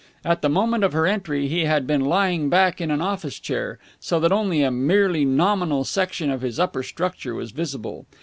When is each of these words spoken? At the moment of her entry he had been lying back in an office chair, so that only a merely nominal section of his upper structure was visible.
At 0.25 0.41
the 0.41 0.49
moment 0.49 0.83
of 0.83 0.93
her 0.93 1.05
entry 1.05 1.47
he 1.47 1.65
had 1.65 1.85
been 1.85 2.01
lying 2.03 2.49
back 2.49 2.81
in 2.81 2.89
an 2.89 3.03
office 3.03 3.37
chair, 3.39 3.77
so 3.99 4.19
that 4.21 4.31
only 4.31 4.63
a 4.63 4.71
merely 4.71 5.25
nominal 5.25 5.83
section 5.83 6.31
of 6.31 6.41
his 6.41 6.59
upper 6.59 6.81
structure 6.81 7.35
was 7.35 7.51
visible. 7.51 8.07